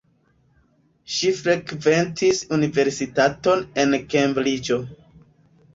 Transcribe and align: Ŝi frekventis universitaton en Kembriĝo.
Ŝi 1.15 1.29
frekventis 1.41 2.41
universitaton 2.59 3.63
en 3.85 3.97
Kembriĝo. 4.15 4.85